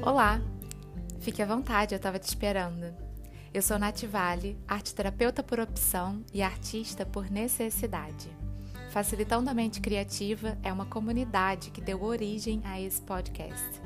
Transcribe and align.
Olá! 0.00 0.40
Fique 1.18 1.42
à 1.42 1.46
vontade, 1.46 1.92
eu 1.92 1.96
estava 1.96 2.20
te 2.20 2.28
esperando. 2.28 2.94
Eu 3.52 3.60
sou 3.60 3.78
Nath 3.78 4.04
Vale, 4.04 4.56
arte 4.66 4.94
terapeuta 4.94 5.42
por 5.42 5.58
opção 5.58 6.24
e 6.32 6.40
artista 6.40 7.04
por 7.04 7.28
necessidade. 7.28 8.28
Facilitando 8.90 9.50
a 9.50 9.54
Mente 9.54 9.80
Criativa 9.80 10.56
é 10.62 10.72
uma 10.72 10.86
comunidade 10.86 11.70
que 11.70 11.80
deu 11.80 12.02
origem 12.04 12.62
a 12.64 12.80
esse 12.80 13.02
podcast. 13.02 13.82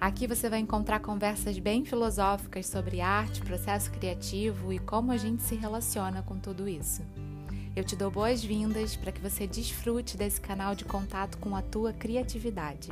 Aqui 0.00 0.26
você 0.26 0.48
vai 0.48 0.60
encontrar 0.60 1.00
conversas 1.00 1.58
bem 1.58 1.84
filosóficas 1.84 2.66
sobre 2.68 3.00
arte, 3.00 3.42
processo 3.42 3.90
criativo 3.90 4.72
e 4.72 4.78
como 4.78 5.10
a 5.10 5.16
gente 5.16 5.42
se 5.42 5.56
relaciona 5.56 6.22
com 6.22 6.38
tudo 6.38 6.68
isso. 6.68 7.02
Eu 7.74 7.82
te 7.82 7.96
dou 7.96 8.10
boas-vindas 8.10 8.94
para 8.94 9.10
que 9.10 9.20
você 9.20 9.48
desfrute 9.48 10.16
desse 10.16 10.40
canal 10.40 10.76
de 10.76 10.84
contato 10.84 11.38
com 11.38 11.56
a 11.56 11.60
tua 11.60 11.92
criatividade. 11.92 12.88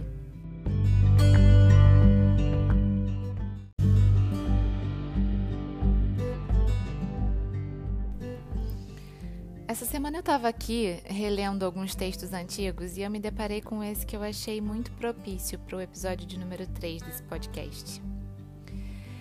Essa 9.69 9.85
semana 9.85 10.17
eu 10.17 10.21
estava 10.21 10.49
aqui 10.49 10.99
relendo 11.05 11.63
alguns 11.63 11.95
textos 11.95 12.33
antigos 12.33 12.97
e 12.97 13.03
eu 13.03 13.11
me 13.11 13.21
deparei 13.21 13.61
com 13.61 13.85
esse 13.85 14.07
que 14.07 14.17
eu 14.17 14.23
achei 14.23 14.63
muito 14.63 14.91
propício 14.93 15.59
para 15.59 15.77
o 15.77 15.81
episódio 15.83 16.27
de 16.27 16.39
número 16.39 16.67
3 16.67 17.03
desse 17.03 17.23
podcast. 17.25 18.01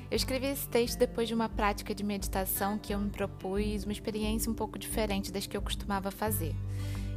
Eu 0.09 0.15
escrevi 0.15 0.45
esse 0.45 0.65
texto 0.69 0.97
depois 0.97 1.27
de 1.27 1.33
uma 1.33 1.49
prática 1.49 1.93
de 1.93 2.01
meditação 2.01 2.77
que 2.77 2.93
eu 2.93 2.97
me 2.97 3.09
propus, 3.09 3.83
uma 3.83 3.91
experiência 3.91 4.49
um 4.49 4.55
pouco 4.55 4.79
diferente 4.79 5.33
das 5.33 5.45
que 5.45 5.57
eu 5.57 5.61
costumava 5.61 6.11
fazer. 6.11 6.55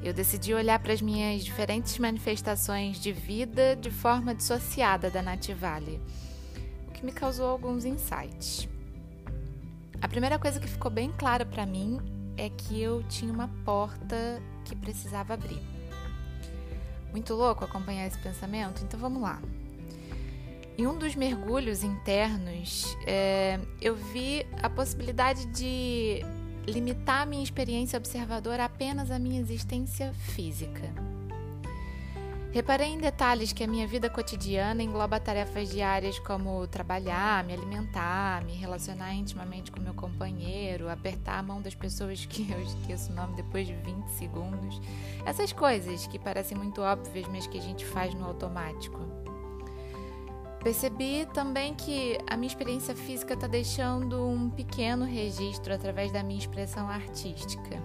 Eu 0.03 0.13
decidi 0.13 0.53
olhar 0.53 0.81
para 0.81 0.93
as 0.93 1.01
minhas 1.01 1.45
diferentes 1.45 1.97
manifestações 2.01 2.99
de 2.99 3.13
vida 3.13 3.77
de 3.77 3.93
forma 3.93 4.35
dissociada 4.35 5.09
da 5.09 5.23
Nativale, 5.23 6.01
o 6.89 6.91
que 6.91 7.07
me 7.07 7.13
causou 7.13 7.47
alguns 7.47 7.85
insights. 7.85 8.69
A 10.03 10.09
primeira 10.09 10.37
coisa 10.37 10.59
que 10.59 10.67
ficou 10.67 10.91
bem 10.91 11.13
clara 11.17 11.47
para 11.47 11.65
mim 11.65 12.19
é 12.41 12.49
que 12.49 12.81
eu 12.81 13.03
tinha 13.03 13.31
uma 13.31 13.49
porta 13.67 14.43
que 14.65 14.75
precisava 14.75 15.35
abrir. 15.35 15.61
Muito 17.11 17.35
louco 17.35 17.65
acompanhar 17.65 18.07
esse 18.07 18.19
pensamento? 18.19 18.83
Então 18.83 18.99
vamos 18.99 19.21
lá. 19.21 19.43
Em 20.79 20.87
um 20.87 20.97
dos 20.97 21.15
mergulhos 21.15 21.85
internos, 21.85 22.97
é, 23.07 23.61
eu 23.83 23.95
vi 23.95 24.47
a 24.63 24.71
possibilidade 24.71 25.45
de 25.47 26.25
limitar 26.67 27.27
minha 27.27 27.43
experiência 27.43 27.99
observadora 27.99 28.65
apenas 28.65 29.11
à 29.11 29.19
minha 29.19 29.39
existência 29.39 30.11
física. 30.15 30.95
Reparei 32.53 32.89
em 32.89 32.99
detalhes 32.99 33.53
que 33.53 33.63
a 33.63 33.67
minha 33.67 33.87
vida 33.87 34.11
cotidiana 34.11 34.83
engloba 34.83 35.21
tarefas 35.21 35.71
diárias 35.71 36.19
como 36.19 36.67
trabalhar, 36.67 37.45
me 37.45 37.53
alimentar, 37.53 38.45
me 38.45 38.53
relacionar 38.55 39.15
intimamente 39.15 39.71
com 39.71 39.79
meu 39.81 39.95
companheiro, 39.95 40.91
apertar 40.91 41.39
a 41.39 41.43
mão 41.45 41.63
das 41.63 41.77
pessoas 41.77 42.27
que 42.27 42.51
eu 42.51 42.61
esqueço 42.61 43.13
o 43.13 43.15
nome 43.15 43.37
depois 43.37 43.69
de 43.69 43.75
20 43.75 44.09
segundos. 44.09 44.81
Essas 45.25 45.53
coisas 45.53 46.09
que 46.09 46.19
parecem 46.19 46.59
muito 46.59 46.83
óbvias, 46.83 47.29
mas 47.29 47.47
que 47.47 47.57
a 47.57 47.63
gente 47.63 47.85
faz 47.87 48.13
no 48.15 48.27
automático. 48.27 48.99
Percebi 50.61 51.27
também 51.33 51.73
que 51.73 52.19
a 52.29 52.37
minha 52.37 52.49
experiência 52.49 52.97
física 52.97 53.35
está 53.35 53.47
deixando 53.47 54.27
um 54.27 54.51
pequeno 54.51 55.05
registro 55.05 55.73
através 55.73 56.11
da 56.11 56.23
minha 56.25 56.41
expressão 56.41 56.89
artística. 56.89 57.81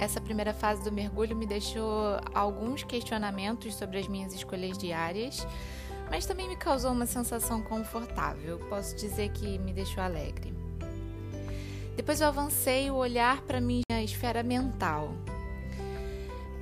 Essa 0.00 0.18
primeira 0.18 0.54
fase 0.54 0.82
do 0.82 0.90
mergulho 0.90 1.36
me 1.36 1.44
deixou 1.44 2.18
alguns 2.34 2.82
questionamentos 2.82 3.74
sobre 3.74 3.98
as 3.98 4.08
minhas 4.08 4.32
escolhas 4.32 4.78
diárias, 4.78 5.46
mas 6.10 6.24
também 6.24 6.48
me 6.48 6.56
causou 6.56 6.90
uma 6.92 7.04
sensação 7.04 7.60
confortável. 7.60 8.58
Posso 8.70 8.96
dizer 8.96 9.30
que 9.30 9.58
me 9.58 9.74
deixou 9.74 10.02
alegre. 10.02 10.54
Depois 11.94 12.22
eu 12.22 12.28
avancei 12.28 12.90
o 12.90 12.94
olhar 12.94 13.42
para 13.42 13.60
minha 13.60 14.02
esfera 14.02 14.42
mental. 14.42 15.12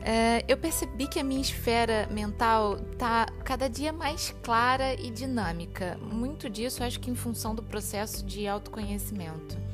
É, 0.03 0.44
eu 0.48 0.56
percebi 0.56 1.06
que 1.06 1.21
a 1.21 1.25
minha 1.25 1.41
esfera 1.41 2.09
mental 2.10 2.77
está 2.91 3.27
cada 3.44 3.69
dia 3.69 3.93
mais 3.93 4.34
clara 4.43 4.94
e 4.94 5.10
dinâmica. 5.10 5.97
Muito 6.03 6.50
disso 6.50 6.82
acho 6.82 6.98
que 6.98 7.09
em 7.09 7.15
função 7.15 7.54
do 7.54 7.62
processo 7.62 8.27
de 8.27 8.48
autoconhecimento. 8.48 9.68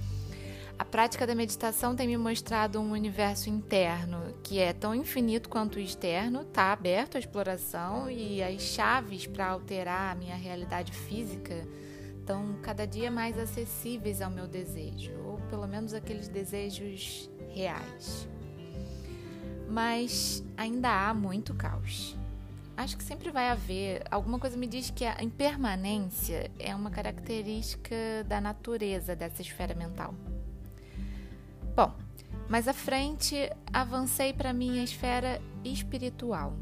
A 0.77 0.85
prática 0.85 1.25
da 1.25 1.37
meditação 1.37 1.95
tem 1.95 2.09
me 2.09 2.17
mostrado 2.17 2.81
um 2.81 2.91
universo 2.91 3.49
interno 3.49 4.35
que 4.43 4.59
é 4.59 4.73
tão 4.73 4.93
infinito 4.93 5.49
quanto 5.49 5.77
o 5.77 5.81
externo, 5.81 6.43
está 6.43 6.73
aberto 6.73 7.17
à 7.17 7.21
exploração 7.21 8.11
e 8.11 8.43
as 8.43 8.61
chaves 8.61 9.25
para 9.27 9.47
alterar 9.47 10.13
a 10.13 10.15
minha 10.17 10.35
realidade 10.35 10.91
física 10.91 11.67
estão 12.19 12.57
cada 12.61 12.87
dia 12.87 13.11
mais 13.11 13.39
acessíveis 13.39 14.21
ao 14.21 14.31
meu 14.31 14.49
desejo, 14.49 15.13
ou 15.25 15.39
pelo 15.49 15.69
menos 15.69 15.95
aqueles 15.95 16.27
desejos 16.27 17.31
reais. 17.51 18.29
Mas 19.69 20.43
ainda 20.57 20.91
há 20.91 21.15
muito 21.15 21.55
caos. 21.55 22.17
Acho 22.77 22.97
que 22.97 23.05
sempre 23.05 23.31
vai 23.31 23.51
haver. 23.51 24.03
Alguma 24.11 24.39
coisa 24.39 24.57
me 24.57 24.67
diz 24.67 24.91
que 24.91 25.05
a 25.05 25.23
impermanência 25.23 26.51
é 26.59 26.75
uma 26.75 26.91
característica 26.91 27.95
da 28.27 28.41
natureza 28.41 29.15
dessa 29.15 29.41
esfera 29.41 29.75
mental. 29.75 30.13
Mais 32.49 32.69
à 32.69 32.73
frente 32.73 33.51
avancei 33.73 34.33
para 34.33 34.53
minha 34.53 34.85
esfera 34.85 35.41
espiritual. 35.65 36.55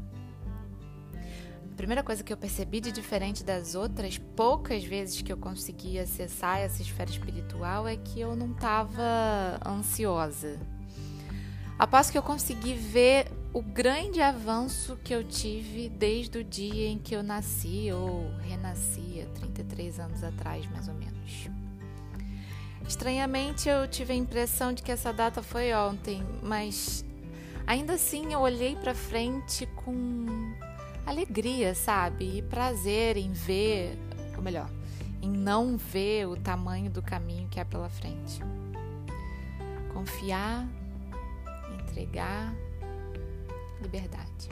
A 1.71 1.75
primeira 1.75 2.03
coisa 2.03 2.23
que 2.23 2.31
eu 2.31 2.37
percebi 2.37 2.79
de 2.79 2.91
diferente 2.91 3.43
das 3.43 3.73
outras 3.73 4.17
poucas 4.17 4.83
vezes 4.83 5.21
que 5.21 5.33
eu 5.33 5.37
consegui 5.37 5.97
acessar 5.97 6.59
essa 6.59 6.81
esfera 6.81 7.09
espiritual 7.09 7.87
é 7.87 7.97
que 7.97 8.19
eu 8.21 8.35
não 8.35 8.51
estava 8.51 9.59
ansiosa. 9.65 10.59
Após 11.77 12.11
que 12.11 12.17
eu 12.17 12.21
consegui 12.21 12.75
ver 12.75 13.27
o 13.51 13.61
grande 13.61 14.21
avanço 14.21 14.97
que 15.03 15.13
eu 15.13 15.23
tive 15.23 15.89
desde 15.89 16.37
o 16.37 16.43
dia 16.43 16.87
em 16.87 16.97
que 16.97 17.15
eu 17.15 17.23
nasci 17.23 17.91
ou 17.91 18.29
renasci, 18.39 19.27
33 19.33 19.99
anos 19.99 20.23
atrás, 20.23 20.65
mais 20.71 20.87
ou 20.87 20.93
menos. 20.93 21.49
Estranhamente, 22.87 23.69
eu 23.69 23.87
tive 23.87 24.13
a 24.13 24.15
impressão 24.15 24.73
de 24.73 24.83
que 24.83 24.91
essa 24.91 25.11
data 25.11 25.41
foi 25.41 25.73
ontem, 25.73 26.23
mas 26.41 27.03
ainda 27.65 27.93
assim 27.93 28.33
eu 28.33 28.39
olhei 28.39 28.75
para 28.75 28.93
frente 28.93 29.65
com 29.67 30.53
alegria, 31.05 31.73
sabe? 31.73 32.37
E 32.37 32.41
prazer 32.41 33.17
em 33.17 33.31
ver, 33.31 33.97
ou 34.35 34.43
melhor, 34.43 34.69
em 35.21 35.29
não 35.29 35.77
ver 35.77 36.27
o 36.27 36.35
tamanho 36.35 36.89
do 36.89 37.01
caminho 37.01 37.47
que 37.49 37.59
é 37.59 37.63
pela 37.63 37.89
frente. 37.89 38.41
Confiar, 39.93 40.67
entregar, 41.79 42.53
liberdade. 43.81 44.49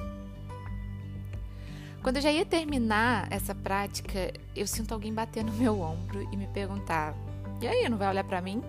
Quando 2.01 2.15
eu 2.15 2.21
já 2.21 2.31
ia 2.31 2.45
terminar 2.45 3.27
essa 3.29 3.53
prática, 3.53 4.33
eu 4.55 4.65
sinto 4.65 4.93
alguém 4.93 5.13
bater 5.13 5.43
no 5.43 5.51
meu 5.51 5.81
ombro 5.81 6.27
e 6.31 6.37
me 6.37 6.47
perguntar: 6.47 7.15
e 7.61 7.67
aí, 7.67 7.87
não 7.87 7.97
vai 7.97 8.09
olhar 8.09 8.23
para 8.23 8.41
mim? 8.41 8.61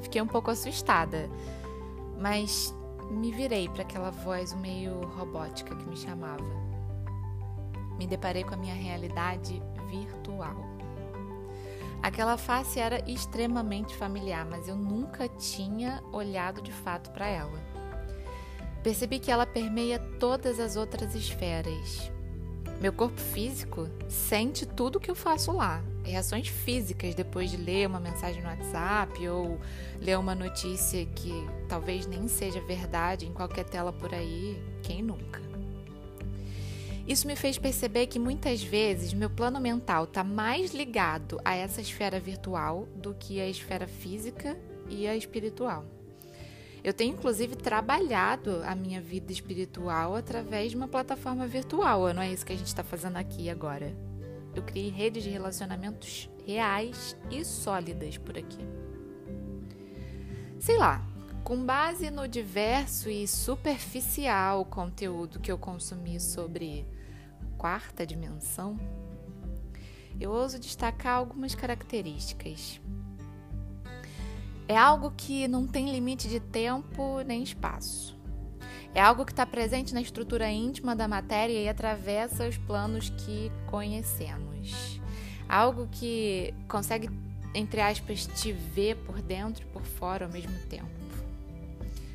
Fiquei 0.00 0.20
um 0.20 0.26
pouco 0.26 0.50
assustada, 0.50 1.28
mas 2.18 2.74
me 3.10 3.32
virei 3.32 3.68
para 3.68 3.82
aquela 3.82 4.10
voz 4.10 4.54
meio 4.54 5.04
robótica 5.16 5.74
que 5.74 5.88
me 5.88 5.96
chamava. 5.96 6.44
Me 7.98 8.06
deparei 8.06 8.44
com 8.44 8.54
a 8.54 8.56
minha 8.56 8.74
realidade 8.74 9.62
virtual. 9.88 10.56
Aquela 12.02 12.36
face 12.36 12.78
era 12.78 13.02
extremamente 13.10 13.96
familiar, 13.96 14.44
mas 14.44 14.68
eu 14.68 14.76
nunca 14.76 15.26
tinha 15.26 16.02
olhado 16.12 16.60
de 16.60 16.70
fato 16.70 17.10
para 17.10 17.26
ela. 17.26 17.58
Percebi 18.82 19.18
que 19.18 19.30
ela 19.30 19.46
permeia 19.46 19.98
todas 20.20 20.60
as 20.60 20.76
outras 20.76 21.14
esferas. 21.14 22.12
Meu 22.78 22.92
corpo 22.92 23.18
físico 23.18 23.88
sente 24.08 24.66
tudo 24.66 25.00
que 25.00 25.10
eu 25.10 25.14
faço 25.14 25.52
lá, 25.52 25.82
reações 26.04 26.48
físicas 26.48 27.14
depois 27.14 27.50
de 27.50 27.56
ler 27.56 27.86
uma 27.86 27.98
mensagem 27.98 28.42
no 28.42 28.48
WhatsApp 28.48 29.26
ou 29.28 29.58
ler 30.00 30.18
uma 30.18 30.34
notícia 30.34 31.04
que 31.06 31.32
talvez 31.68 32.06
nem 32.06 32.28
seja 32.28 32.60
verdade 32.60 33.26
em 33.26 33.32
qualquer 33.32 33.64
tela 33.64 33.92
por 33.92 34.14
aí, 34.14 34.62
quem 34.82 35.02
nunca? 35.02 35.42
Isso 37.06 37.26
me 37.26 37.36
fez 37.36 37.58
perceber 37.58 38.06
que 38.06 38.18
muitas 38.18 38.62
vezes 38.62 39.12
meu 39.12 39.28
plano 39.28 39.60
mental 39.60 40.04
está 40.04 40.24
mais 40.24 40.72
ligado 40.72 41.38
a 41.44 41.54
essa 41.54 41.80
esfera 41.80 42.18
virtual 42.18 42.88
do 42.96 43.14
que 43.14 43.40
a 43.40 43.48
esfera 43.48 43.86
física 43.86 44.56
e 44.88 45.06
a 45.06 45.14
espiritual. 45.14 45.84
Eu 46.82 46.92
tenho 46.92 47.14
inclusive 47.14 47.56
trabalhado 47.56 48.62
a 48.64 48.74
minha 48.74 49.00
vida 49.00 49.32
espiritual 49.32 50.14
através 50.14 50.70
de 50.70 50.76
uma 50.76 50.88
plataforma 50.88 51.46
virtual, 51.46 52.12
não 52.12 52.22
é 52.22 52.30
isso 52.30 52.44
que 52.44 52.52
a 52.52 52.56
gente 52.56 52.66
está 52.66 52.82
fazendo 52.82 53.16
aqui 53.16 53.48
agora 53.48 53.94
eu 54.54 54.62
criei 54.62 54.90
redes 54.90 55.22
de 55.22 55.30
relacionamentos 55.30 56.28
reais 56.46 57.16
e 57.30 57.44
sólidas 57.44 58.18
por 58.18 58.38
aqui. 58.38 58.64
Sei 60.60 60.78
lá, 60.78 61.06
com 61.42 61.64
base 61.64 62.10
no 62.10 62.26
diverso 62.26 63.10
e 63.10 63.28
superficial 63.28 64.64
conteúdo 64.64 65.40
que 65.40 65.52
eu 65.52 65.58
consumi 65.58 66.18
sobre 66.18 66.86
quarta 67.58 68.06
dimensão, 68.06 68.78
eu 70.18 70.30
ouso 70.30 70.58
destacar 70.58 71.14
algumas 71.14 71.54
características. 71.54 72.80
É 74.66 74.76
algo 74.76 75.12
que 75.14 75.46
não 75.46 75.66
tem 75.66 75.92
limite 75.92 76.28
de 76.28 76.40
tempo 76.40 77.20
nem 77.26 77.42
espaço. 77.42 78.13
É 78.94 79.00
algo 79.00 79.24
que 79.24 79.32
está 79.32 79.44
presente 79.44 79.92
na 79.92 80.00
estrutura 80.00 80.48
íntima 80.48 80.94
da 80.94 81.08
matéria 81.08 81.60
e 81.60 81.68
atravessa 81.68 82.46
os 82.46 82.56
planos 82.56 83.10
que 83.10 83.50
conhecemos. 83.66 85.00
Algo 85.48 85.88
que 85.90 86.54
consegue, 86.68 87.10
entre 87.52 87.80
aspas, 87.80 88.24
te 88.24 88.52
ver 88.52 88.96
por 88.98 89.20
dentro 89.20 89.64
e 89.64 89.66
por 89.66 89.82
fora 89.82 90.26
ao 90.26 90.30
mesmo 90.30 90.56
tempo. 90.70 90.88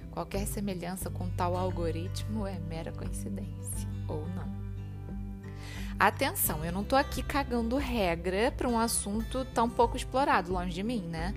Qualquer 0.10 0.48
semelhança 0.48 1.10
com 1.10 1.30
tal 1.30 1.58
algoritmo 1.58 2.48
é 2.48 2.58
mera 2.60 2.94
coincidência, 2.94 3.88
ou 4.08 4.26
não. 4.30 4.50
Atenção, 6.00 6.64
eu 6.64 6.72
não 6.72 6.82
estou 6.82 6.98
aqui 6.98 7.22
cagando 7.22 7.76
regra 7.76 8.54
para 8.56 8.70
um 8.70 8.80
assunto 8.80 9.44
tão 9.54 9.70
pouco 9.70 9.98
explorado, 9.98 10.54
longe 10.54 10.74
de 10.74 10.82
mim, 10.82 11.02
né? 11.02 11.36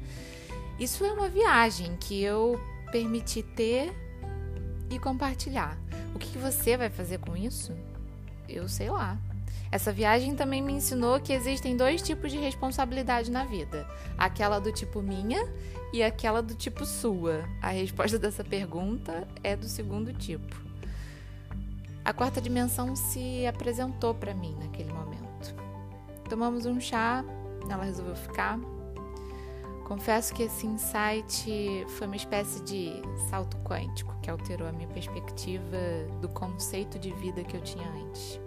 Isso 0.78 1.04
é 1.04 1.12
uma 1.12 1.28
viagem 1.28 1.96
que 1.96 2.22
eu 2.22 2.60
permiti 2.92 3.42
ter 3.42 3.92
e 4.94 4.98
compartilhar. 4.98 5.76
O 6.14 6.18
que 6.18 6.38
você 6.38 6.76
vai 6.76 6.90
fazer 6.90 7.18
com 7.18 7.36
isso? 7.36 7.72
Eu 8.48 8.68
sei 8.68 8.90
lá. 8.90 9.18
Essa 9.70 9.90
viagem 9.90 10.36
também 10.36 10.60
me 10.60 10.74
ensinou 10.74 11.18
que 11.18 11.32
existem 11.32 11.76
dois 11.76 12.02
tipos 12.02 12.30
de 12.30 12.38
responsabilidade 12.38 13.30
na 13.30 13.44
vida: 13.44 13.86
aquela 14.18 14.58
do 14.58 14.70
tipo 14.70 15.00
minha 15.00 15.48
e 15.92 16.02
aquela 16.02 16.42
do 16.42 16.54
tipo 16.54 16.84
sua. 16.84 17.44
A 17.60 17.68
resposta 17.68 18.18
dessa 18.20 18.44
pergunta 18.44 19.26
é 19.42 19.56
do 19.56 19.66
segundo 19.66 20.12
tipo. 20.12 20.54
A 22.04 22.12
quarta 22.12 22.40
dimensão 22.40 22.94
se 22.96 23.46
apresentou 23.46 24.14
para 24.14 24.34
mim 24.34 24.56
naquele 24.60 24.92
momento. 24.92 25.54
Tomamos 26.28 26.66
um 26.66 26.80
chá, 26.80 27.24
ela 27.70 27.84
resolveu 27.84 28.16
ficar. 28.16 28.58
Confesso 29.84 30.32
que 30.32 30.44
esse 30.44 30.66
insight 30.66 31.84
foi 31.96 32.06
uma 32.06 32.16
espécie 32.16 32.62
de 32.62 33.02
salto 33.28 33.56
quântico 33.58 34.14
que 34.22 34.30
alterou 34.30 34.66
a 34.66 34.72
minha 34.72 34.88
perspectiva 34.88 35.76
do 36.20 36.28
conceito 36.28 36.98
de 36.98 37.12
vida 37.14 37.42
que 37.44 37.56
eu 37.56 37.60
tinha 37.60 37.86
antes. 37.88 38.40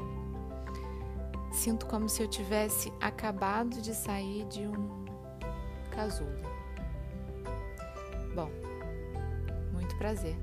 Sinto 1.52 1.86
como 1.86 2.10
se 2.10 2.22
eu 2.22 2.28
tivesse 2.28 2.92
acabado 3.00 3.82
de 3.82 3.94
sair 3.94 4.46
de 4.46 4.62
um 4.62 5.06
casulo. 5.92 6.36
Bom, 8.34 8.50
muito 9.72 9.96
prazer. 9.98 10.36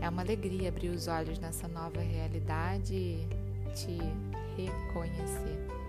É 0.00 0.08
uma 0.08 0.22
alegria 0.22 0.68
abrir 0.68 0.90
os 0.90 1.08
olhos 1.08 1.38
nessa 1.38 1.66
nova 1.66 2.00
realidade 2.00 2.94
e 2.94 3.28
te 3.74 3.98
reconhecer. 4.56 5.85